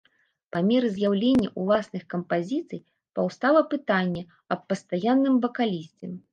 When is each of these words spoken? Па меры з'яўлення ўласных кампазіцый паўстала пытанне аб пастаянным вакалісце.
Па 0.53 0.61
меры 0.69 0.87
з'яўлення 0.95 1.49
ўласных 1.65 2.07
кампазіцый 2.15 2.83
паўстала 3.21 3.61
пытанне 3.77 4.27
аб 4.59 4.67
пастаянным 4.73 5.35
вакалісце. 5.49 6.15